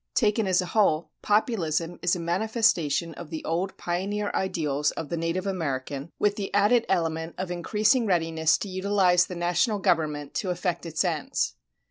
Taken 0.15 0.47
as 0.47 0.63
a 0.63 0.73
whole, 0.73 1.11
Populism 1.21 1.99
is 2.01 2.15
a 2.15 2.19
manifestation 2.19 3.13
of 3.13 3.29
the 3.29 3.45
old 3.45 3.77
pioneer 3.77 4.31
ideals 4.33 4.89
of 4.89 5.09
the 5.09 5.15
native 5.15 5.45
American, 5.45 6.09
with 6.17 6.37
the 6.37 6.51
added 6.55 6.87
element 6.89 7.35
of 7.37 7.51
increasing 7.51 8.07
readiness 8.07 8.57
to 8.57 8.67
utilize 8.67 9.27
the 9.27 9.35
national 9.35 9.77
government 9.77 10.33
to 10.33 10.49
effect 10.49 10.87
its 10.87 11.03
ends. 11.03 11.53